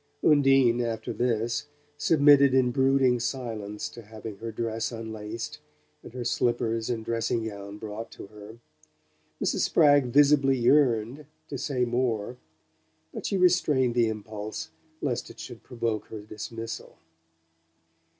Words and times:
Undine, 0.23 0.81
after 0.83 1.13
this, 1.13 1.67
submitted 1.95 2.55
in 2.55 2.71
brooding 2.71 3.19
silence 3.19 3.87
to 3.87 4.01
having 4.01 4.35
her 4.37 4.51
dress 4.51 4.91
unlaced, 4.91 5.59
and 6.01 6.15
her 6.15 6.23
slippers 6.23 6.89
and 6.89 7.05
dressing 7.05 7.45
gown 7.45 7.77
brought 7.77 8.09
to 8.09 8.25
her. 8.25 8.57
Mrs. 9.39 9.59
Spragg 9.59 10.05
visibly 10.07 10.57
yearned 10.57 11.27
to 11.49 11.57
say 11.59 11.85
more, 11.85 12.37
but 13.13 13.27
she 13.27 13.37
restrained 13.37 13.93
the 13.93 14.07
impulse 14.09 14.71
lest 15.01 15.29
it 15.29 15.39
should 15.39 15.61
provoke 15.61 16.07
her 16.07 16.21
dismissal. 16.21 16.97